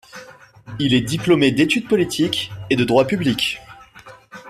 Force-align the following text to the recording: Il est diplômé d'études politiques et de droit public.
Il 0.79 0.95
est 0.95 1.01
diplômé 1.01 1.51
d'études 1.51 1.87
politiques 1.87 2.51
et 2.71 2.75
de 2.75 2.83
droit 2.83 3.05
public. 3.05 3.61